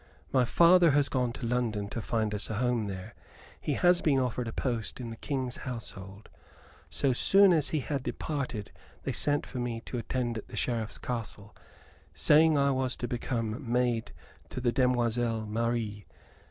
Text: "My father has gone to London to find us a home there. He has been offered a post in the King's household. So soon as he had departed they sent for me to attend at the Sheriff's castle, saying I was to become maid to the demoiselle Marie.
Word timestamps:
"My 0.31 0.45
father 0.45 0.89
has 0.97 1.09
gone 1.09 1.31
to 1.33 1.45
London 1.45 1.87
to 1.89 2.01
find 2.01 2.33
us 2.33 2.49
a 2.49 2.55
home 2.55 2.87
there. 2.87 3.13
He 3.61 3.73
has 3.73 4.01
been 4.01 4.17
offered 4.17 4.47
a 4.47 4.51
post 4.51 4.99
in 4.99 5.11
the 5.11 5.15
King's 5.15 5.57
household. 5.57 6.27
So 6.89 7.13
soon 7.13 7.53
as 7.53 7.69
he 7.69 7.81
had 7.81 8.01
departed 8.01 8.71
they 9.03 9.11
sent 9.11 9.45
for 9.45 9.59
me 9.59 9.79
to 9.81 9.99
attend 9.99 10.39
at 10.39 10.47
the 10.47 10.55
Sheriff's 10.55 10.97
castle, 10.97 11.55
saying 12.15 12.57
I 12.57 12.71
was 12.71 12.95
to 12.95 13.07
become 13.07 13.71
maid 13.71 14.11
to 14.49 14.59
the 14.59 14.71
demoiselle 14.71 15.45
Marie. 15.45 16.07